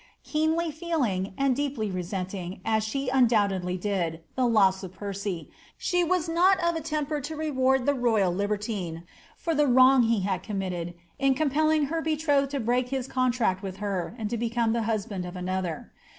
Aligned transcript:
Keenly 0.23 0.71
feeling, 0.71 1.35
and 1.37 1.55
deeply 1.55 1.91
resenting, 1.91 2.59
as 2.65 2.83
she 2.83 3.09
undoubtedly 3.09 3.77
did, 3.77 4.21
the 4.35 4.47
loss 4.47 4.83
oi 4.83 4.87
Peroy, 4.87 5.47
she 5.77 6.03
was 6.03 6.27
not 6.27 6.59
of 6.59 6.75
a 6.75 6.81
temper 6.81 7.21
to 7.21 7.35
reward 7.35 7.85
the 7.85 7.93
royal 7.93 8.33
libertine, 8.33 9.03
for 9.37 9.53
the 9.53 9.67
wrong 9.67 10.01
he 10.01 10.21
had 10.21 10.41
committed, 10.41 10.95
in 11.19 11.35
compelling 11.35 11.83
her 11.85 12.01
betrothed 12.01 12.49
to 12.49 12.59
break 12.59 12.89
hit 12.89 13.09
contract 13.09 13.61
with 13.61 13.77
her, 13.77 14.15
and 14.17 14.31
to 14.31 14.37
become 14.37 14.73
the 14.73 14.81
husband 14.89 15.23
of 15.23 15.35
another. 15.35 15.91